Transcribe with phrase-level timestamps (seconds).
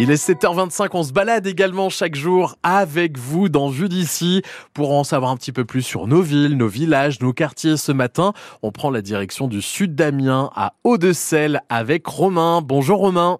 [0.00, 4.92] Il est 7h25, on se balade également chaque jour avec vous dans Vue d'ici pour
[4.92, 7.76] en savoir un petit peu plus sur nos villes, nos villages, nos quartiers.
[7.76, 8.32] Ce matin,
[8.62, 12.62] on prend la direction du sud d'Amiens à Haut-de-Selle avec Romain.
[12.62, 13.38] Bonjour Romain.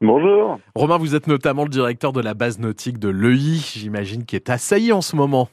[0.00, 0.60] Bonjour.
[0.76, 4.48] Romain, vous êtes notamment le directeur de la base nautique de l'EI, j'imagine, qui est
[4.48, 5.48] assailli en ce moment.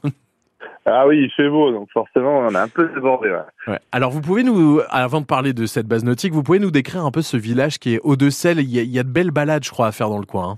[0.89, 3.29] Ah oui, il fait beau, donc forcément, on a un peu débordé.
[3.29, 3.73] Ouais.
[3.73, 3.79] Ouais.
[3.91, 7.05] Alors, vous pouvez nous, avant de parler de cette base nautique, vous pouvez nous décrire
[7.05, 8.59] un peu ce village qui est Haut-de-Selle.
[8.59, 10.51] Il, il, y a de belles balades, je crois, à faire dans le coin.
[10.51, 10.57] Hein.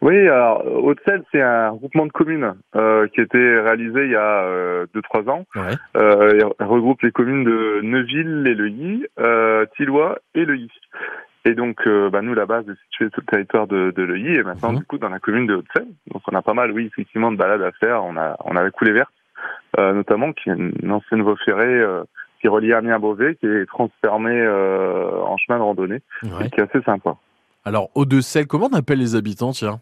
[0.00, 4.16] Oui, alors Haute-Selle, c'est un groupement de communes euh, qui a été réalisé il y
[4.16, 5.44] a 2-3 euh, ans.
[5.56, 5.74] Ouais.
[5.96, 10.70] Euh, il regroupe les communes de Neuville et Leuilly, euh, Tillois et Leuilly.
[11.44, 14.36] Et donc, euh, bah, nous, la base est située sur le territoire de, de Leuilly
[14.36, 14.78] et maintenant, Mhm.
[14.78, 15.88] du coup, dans la commune de Haute-Selle.
[16.12, 18.04] Donc, on a pas mal, oui, effectivement, de balades à faire.
[18.04, 19.12] On a, on a la coulée verte,
[19.92, 22.02] notamment, qui est une ancienne voie ferrée euh,
[22.40, 26.46] qui relie Amiens à Beauvais, qui est transformée euh, en chemin de randonnée, Ouais.
[26.46, 27.16] et qui est assez sympa.
[27.64, 29.80] Alors, Haut-de-Selle, comment on appelle les habitants, tiens?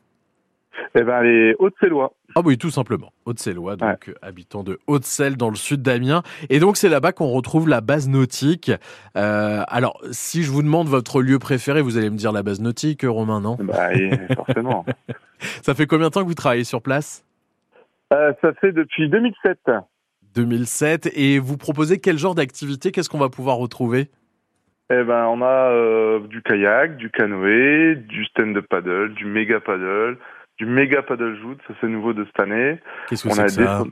[0.95, 2.13] Eh ben, les Hautes-Cellois.
[2.35, 3.13] Ah oui, tout simplement.
[3.27, 6.23] Haute-Cellois, donc euh, habitants de Haute-Selle dans le sud d'Amiens.
[6.51, 8.71] Et donc, c'est là-bas qu'on retrouve la base nautique.
[9.17, 12.61] Euh, alors, si je vous demande votre lieu préféré, vous allez me dire la base
[12.61, 13.57] nautique, euh, Romain, non?
[13.61, 13.89] Bah,
[14.37, 14.85] forcément.
[15.63, 17.25] Ça fait combien de temps que vous travaillez sur place?
[18.13, 19.59] Euh, ça fait depuis 2007.
[20.37, 21.11] 2007.
[21.15, 22.93] Et vous proposez quel genre d'activité?
[22.93, 24.09] Qu'est-ce qu'on va pouvoir retrouver?
[24.91, 30.17] Eh ben, on a euh, du kayak, du canoë, du stand-up paddle, du méga paddle,
[30.59, 32.79] du méga paddle joute, ça c'est nouveau de cette année.
[33.09, 33.83] Qu'est-ce que c'est que ça?
[33.83, 33.91] des-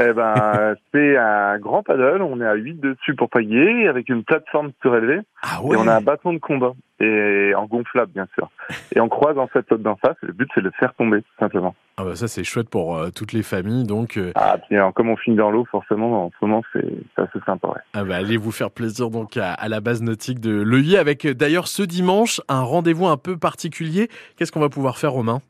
[0.00, 4.24] Eh ben, c'est un grand paddle, on est à 8 dessus pour pailler, avec une
[4.24, 8.48] plateforme surélevée, Ah et on a un bâton de combat, et en gonflable bien sûr.
[8.94, 10.94] Et on croise en fait l'autre d'en face, et le but c'est de le faire
[10.94, 11.74] tomber, simplement.
[11.96, 13.84] Ah bah Ça, c'est chouette pour euh, toutes les familles.
[13.84, 16.84] Donc, euh, Ah, puis alors, comme on finit dans l'eau, forcément, en ce moment, c'est
[17.16, 17.80] assez sympa, ouais.
[17.94, 21.24] ah bah, allez vous faire plaisir donc à, à la base nautique de Leuilly avec
[21.24, 24.08] euh, d'ailleurs ce dimanche un rendez-vous un peu particulier.
[24.36, 25.40] Qu'est-ce qu'on va pouvoir faire, Romain?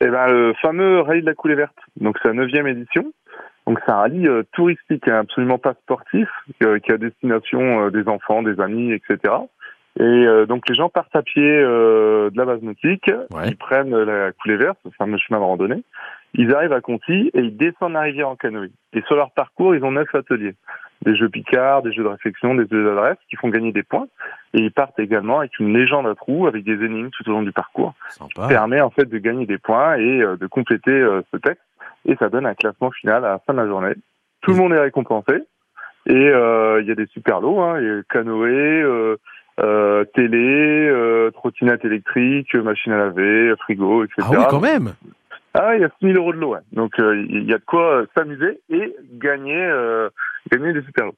[0.00, 1.76] Eh ben, le fameux rallye de la coulée verte.
[2.00, 3.12] Donc, c'est la neuvième édition.
[3.66, 6.28] Donc, c'est un rallye euh, touristique, absolument pas sportif,
[6.62, 9.18] euh, qui est à destination euh, des enfants, des amis, etc.
[9.98, 13.48] Et euh, donc, les gens partent à pied euh, de la base nautique, Ouais.
[13.48, 15.82] ils prennent la coulée verte, ce fameux chemin de randonnée,
[16.34, 18.70] ils arrivent à Conti et ils descendent la rivière en canoë.
[18.92, 20.56] Et sur leur parcours, ils ont neuf ateliers.
[21.02, 24.06] Des jeux picards, des jeux de réflexion, des jeux d'adresse qui font gagner des points.
[24.54, 27.42] Et ils partent également avec une légende à trous, avec des énigmes tout au long
[27.42, 28.48] du parcours Sympa.
[28.48, 31.62] permet en fait de gagner des points et euh, de compléter euh, ce texte
[32.06, 33.94] et ça donne un classement final à la fin de la journée.
[34.42, 35.42] Tout le monde est récompensé
[36.06, 39.16] et euh, il y a des super lots, hein, il y a canoë, euh,
[39.60, 44.22] euh, télé, euh, trottinette électrique, machine à laver, frigo, etc.
[44.22, 44.94] Ah oui, quand même
[45.54, 46.60] Ah, il y a 6000 euros de lot, ouais.
[46.72, 50.10] donc euh, il y a de quoi s'amuser et gagner euh,
[50.50, 51.14] gagner des super lots.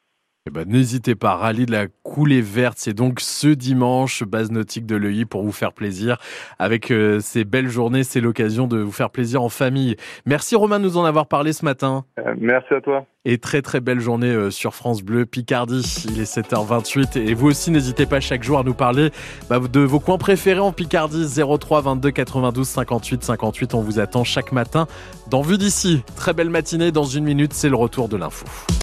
[0.46, 4.86] Eh ben, N'hésitez pas, rallye de la coulée verte, c'est donc ce dimanche, base nautique
[4.86, 6.18] de l'EI pour vous faire plaisir.
[6.60, 9.96] Avec euh, ces belles journées, c'est l'occasion de vous faire plaisir en famille.
[10.24, 12.04] Merci Romain de nous en avoir parlé ce matin.
[12.20, 13.06] Euh, merci à toi.
[13.24, 15.82] Et très très belle journée euh, sur France Bleu Picardie.
[16.08, 19.10] Il est 7h28 et vous aussi n'hésitez pas chaque jour à nous parler
[19.50, 23.74] bah, de vos coins préférés en Picardie 03 22 92 58 58.
[23.74, 24.86] On vous attend chaque matin
[25.28, 26.04] dans Vue d'ici.
[26.14, 26.92] Très belle matinée.
[26.92, 28.46] Dans une minute, c'est le retour de l'info.